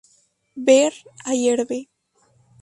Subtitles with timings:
[0.67, 0.93] Ver:
[1.31, 1.87] Ayerbe